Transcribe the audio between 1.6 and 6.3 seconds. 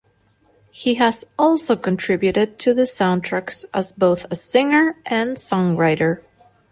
contributed to the soundtracks as both a singer and songwriter.